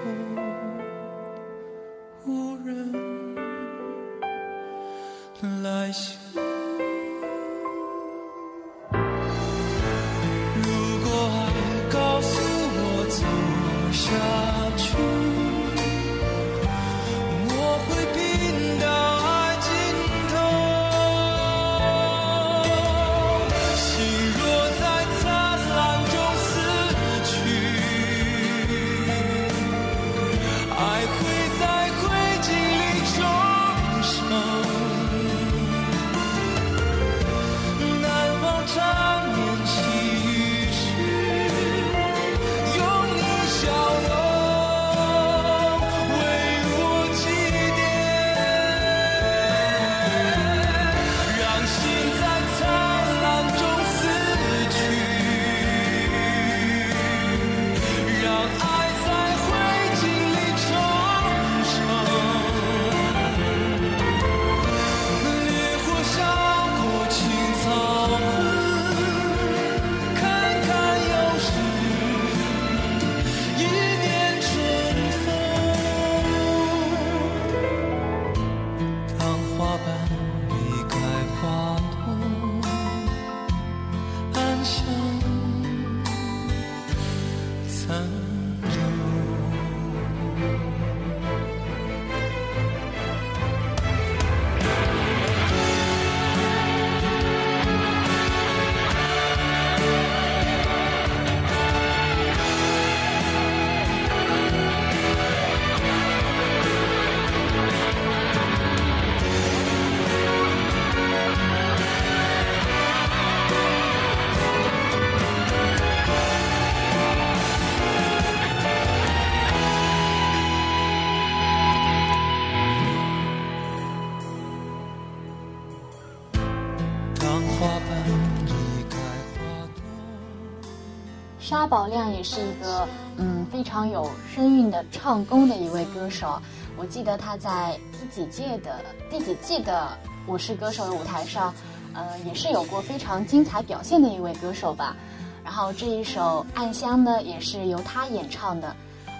[131.54, 132.84] 沙宝亮也是一个
[133.16, 136.36] 嗯非常有声韵的唱功的一位歌手。
[136.76, 139.96] 我记得他在第几届的第几季的
[140.26, 141.54] 《我是歌手》的舞台上，
[141.92, 144.96] 呃，也是有过非常精彩表现的一位歌手吧。
[145.44, 148.74] 然后这一首《暗香》呢，也是由他演唱的。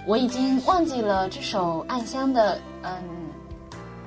[0.04, 2.92] 我已经忘记了这首《暗香》的嗯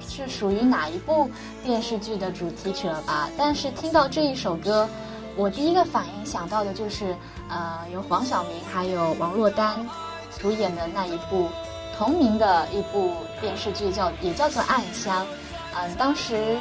[0.01, 1.29] 是属于哪一部
[1.63, 3.29] 电视剧的主题曲了吧？
[3.37, 4.85] 但是听到这一首歌。
[5.37, 7.15] 我第一个反应想到的就是，
[7.49, 9.85] 呃，由黄晓明还有王珞丹
[10.37, 11.49] 主演的那一部
[11.97, 15.25] 同名的一部电视剧，叫也叫做《暗香》。
[15.75, 16.57] 嗯，当时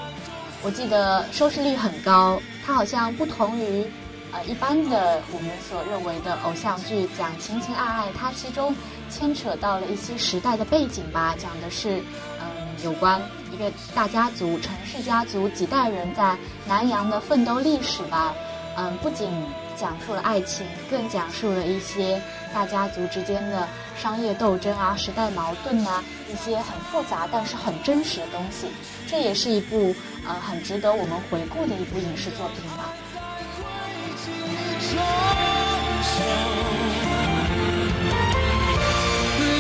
[0.63, 3.85] 我记得收视率很高，它好像不同于
[4.33, 8.75] 呃一般的我们所认为的偶像剧讲情情爱爱，它其中
[9.11, 11.99] 牵扯到了一些时代的背景吧，讲的是
[12.41, 12.47] 嗯
[12.85, 13.21] 有关
[13.53, 18.33] 一个大家族陈氏家族几代人在南阳的奋斗历史吧。
[18.79, 19.31] 嗯，不仅
[19.79, 22.21] 讲述了爱情，更讲述了一些
[22.55, 23.69] 大家族之间的
[24.01, 26.03] 商业斗争啊、时代矛盾啊，
[26.33, 28.67] 一些很复杂但是很真实的东西。
[29.07, 29.95] 这也是一部
[30.27, 32.93] 呃很值得我们回顾的一部影视作品吧。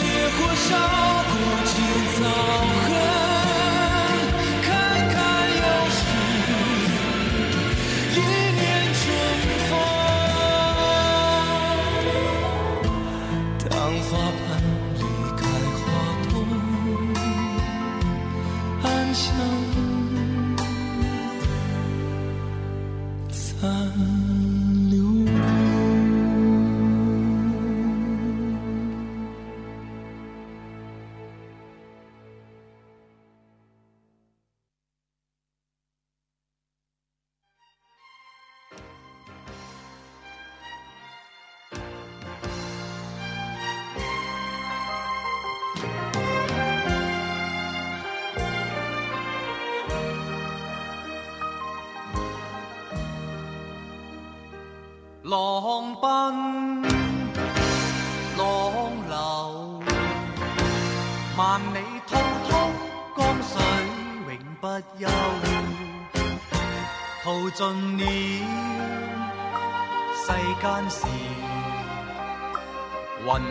[0.02, 0.68] 烈火烧
[1.28, 1.34] 过
[1.66, 1.74] 青
[2.14, 2.20] 草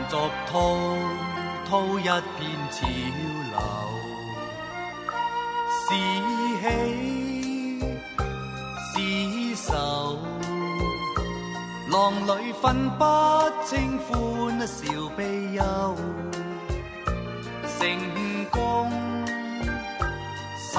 [0.07, 0.77] 作滔
[1.67, 2.13] 滔一片
[2.71, 2.87] 潮
[3.51, 3.57] 流，
[5.81, 5.85] 是
[6.61, 6.65] 喜
[8.91, 8.95] 是
[9.67, 10.19] 愁。
[11.91, 11.95] 浪
[12.27, 12.29] 里
[12.61, 13.03] 分不
[13.65, 14.75] 清欢笑
[15.15, 15.19] 悲
[15.53, 15.63] 忧，
[17.79, 17.79] 成
[18.51, 18.55] 功
[20.57, 20.77] 失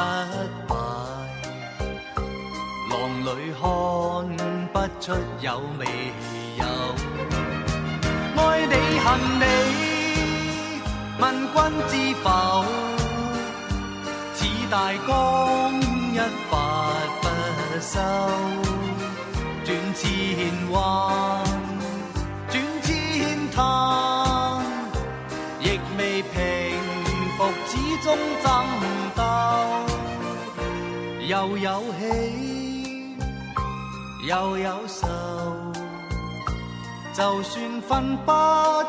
[0.69, 0.75] 败，
[2.91, 3.29] 浪里
[3.61, 3.63] 看
[4.73, 5.05] 不出
[5.41, 5.47] 有
[5.79, 5.83] 未
[6.59, 7.36] 有。
[8.67, 9.07] 爱你恨
[9.39, 9.45] 你，
[11.21, 11.57] 问君
[11.89, 11.93] 知
[12.23, 12.29] 否？
[14.35, 14.39] 似
[14.69, 15.09] 大江
[16.13, 16.19] 一
[16.51, 16.55] 发
[17.23, 17.25] 不
[17.81, 17.93] 收。
[19.65, 20.05] 转千
[20.73, 21.45] 弯，
[22.49, 22.91] 转千
[23.55, 23.63] 滩，
[25.61, 26.35] 亦未平
[27.39, 28.47] 复，始终争
[29.15, 29.23] 斗。
[31.29, 33.17] 又有喜，
[34.27, 35.07] 又有愁，
[37.17, 38.33] 就算分不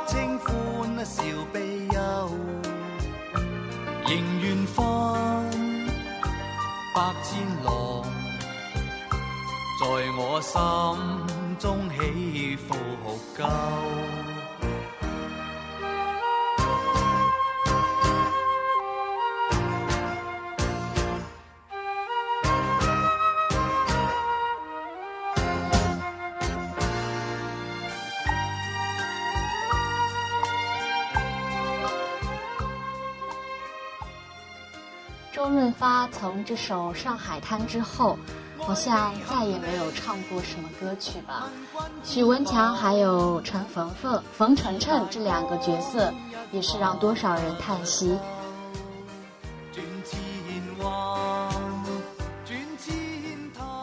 [0.05, 1.23] 清欢笑
[1.53, 2.30] 悲忧，
[4.05, 4.84] 仍愿分
[6.93, 8.03] 百千浪。
[9.80, 9.86] 在
[10.17, 10.57] 我心
[11.57, 12.75] 中起伏
[13.38, 13.45] 够。
[35.78, 38.17] 发从这首《上海滩》之后。
[38.59, 41.47] 好像再也没有唱过什么歌曲吧。
[42.03, 46.11] 许文强还有陈冯冯、冯程程这两个角色，
[46.51, 48.17] 也是让多少人叹息。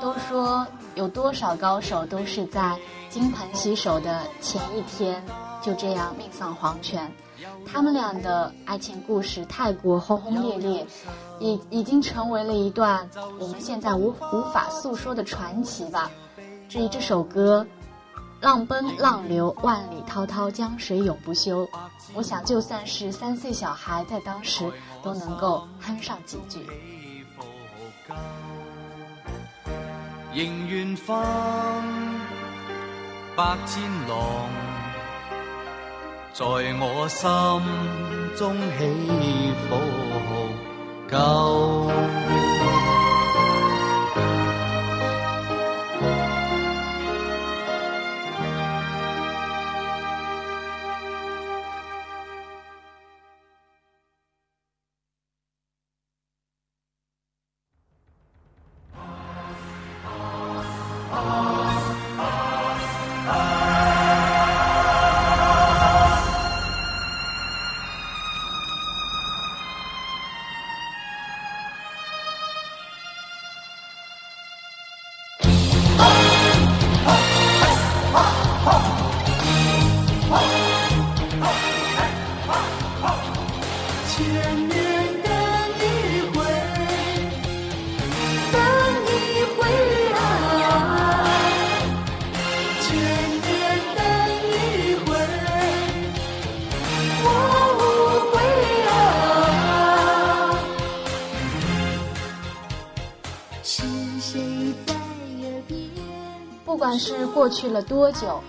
[0.03, 0.67] 都说
[0.97, 2.77] 有多少高手都是在
[3.09, 5.25] 金盆洗手的前一天
[5.63, 7.11] 就这样命丧黄泉。
[7.67, 10.87] 他们俩的爱情故事太过轰轰烈烈，
[11.45, 13.07] 已已经成为了一段
[13.39, 16.11] 我们现在无无法诉说的传奇吧。
[16.71, 17.67] 至于这首歌
[18.41, 21.67] 《浪奔浪流万里滔滔江水永不休》，
[22.15, 24.65] 我想就算是三岁小孩在当时
[25.03, 26.67] 都能够哼上几句。
[30.33, 31.15] 仍愿分
[33.37, 34.75] 百千浪。
[36.33, 37.31] 在我心
[38.37, 40.04] 中起伏
[41.09, 42.24] 高。
[107.45, 108.41] 过去了多久？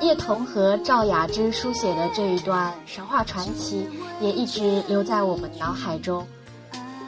[0.00, 3.86] 叶童和赵雅芝书写的这一段神话传奇，
[4.18, 6.26] 也一直留在我们脑海中。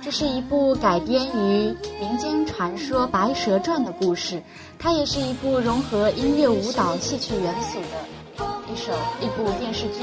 [0.03, 4.43] 这是一部改编于民间传说《白蛇传》的故事，
[4.78, 10.03] 它也是一部融合音乐、舞蹈、戏曲元素的一首一部电视剧。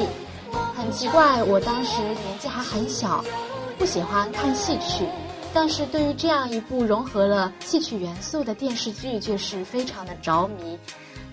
[0.75, 3.23] 很奇怪，我当时年纪还很小，
[3.77, 5.05] 不喜欢看戏曲。
[5.53, 10.75] 但是对于这样一部融合了戏曲元素的电视剧，却是非常的着迷。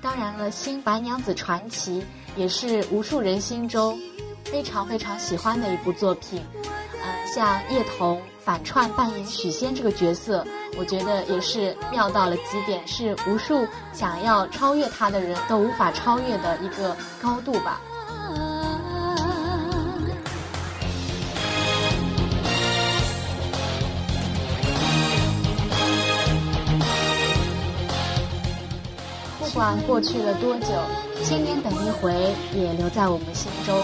[0.06, 2.00] 当然了，《新白娘子传奇》
[2.36, 3.98] 也是无数人心中
[4.44, 6.40] 非常非常喜欢的一部作品。
[6.62, 10.46] 嗯，像叶童反串扮演许仙这个角色，
[10.78, 17.80] 我觉得也是妙到了极点，是无数想要超越他的人都无法超越的一个高度吧。
[29.56, 30.66] 不管过去了多久，
[31.24, 32.12] 千年等一回
[32.54, 33.74] 也留在我们心中，《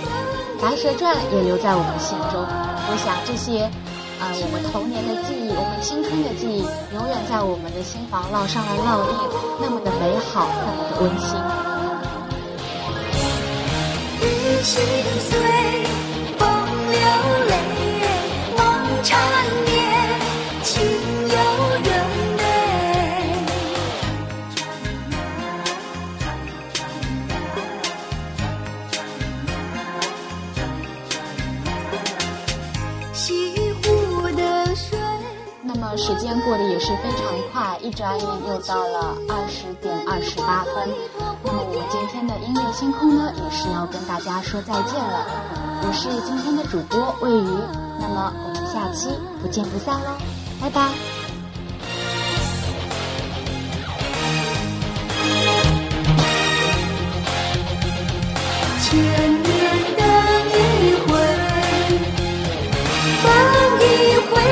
[0.61, 2.45] 白蛇传》也留在我们心中。
[2.45, 3.65] 我想这些，
[4.21, 6.61] 啊，我们童年的记忆，我们青春的记忆，
[6.93, 9.17] 永远在我们的心房烙上了烙印，
[9.63, 11.41] 那么的美好，那么的温馨。
[14.61, 14.77] 心
[15.25, 15.82] 碎，
[36.13, 40.87] 时间过得也是非常快，一转眼又到了二十点二十八分。
[41.43, 45.27] 那么我们今天的音乐星空呢，也是要跟大家说再见了。
[45.83, 47.59] 我是今天的主播魏瑜，
[47.99, 49.09] 那么我们下期
[49.41, 50.19] 不见不散喽，
[50.61, 51.12] 拜拜。